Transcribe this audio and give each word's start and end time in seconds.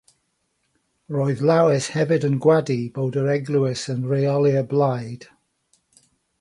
Roedd 1.15 1.43
Lewis 1.49 1.89
hefyd 1.97 2.25
yn 2.31 2.39
gwadu 2.47 2.79
bod 2.97 3.21
yr 3.23 3.31
eglwys 3.37 3.87
yn 3.95 4.03
rheoli'r 4.15 4.69
blaid. 4.75 5.31